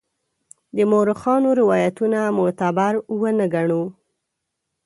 [0.75, 3.83] د مورخانو روایتونه معتبر ونه ګڼو.